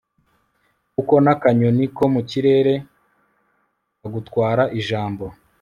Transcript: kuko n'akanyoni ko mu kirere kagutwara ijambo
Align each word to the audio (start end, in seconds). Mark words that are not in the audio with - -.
kuko 0.93 1.13
n'akanyoni 1.23 1.85
ko 1.95 2.03
mu 2.13 2.21
kirere 2.29 2.73
kagutwara 3.99 4.63
ijambo 4.79 5.25